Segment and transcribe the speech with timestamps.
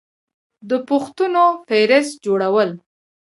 [0.69, 2.69] د پوښتنو فهرست جوړول